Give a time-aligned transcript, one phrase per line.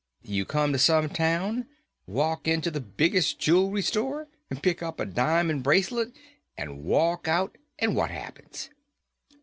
[0.23, 1.67] You come to some town,
[2.07, 4.27] walk into the biggest jewelry store,
[4.63, 6.11] pick up a diamond bracelet,
[6.57, 7.59] and walk out.
[7.77, 8.71] And what happens?"